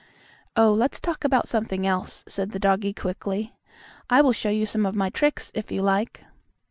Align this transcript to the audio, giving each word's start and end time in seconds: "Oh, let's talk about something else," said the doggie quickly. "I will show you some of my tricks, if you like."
"Oh, 0.57 0.73
let's 0.73 0.99
talk 0.99 1.23
about 1.23 1.47
something 1.47 1.85
else," 1.85 2.23
said 2.27 2.53
the 2.53 2.59
doggie 2.59 2.91
quickly. 2.91 3.53
"I 4.09 4.21
will 4.23 4.33
show 4.33 4.49
you 4.49 4.65
some 4.65 4.87
of 4.87 4.95
my 4.95 5.11
tricks, 5.11 5.51
if 5.53 5.71
you 5.71 5.83
like." 5.83 6.23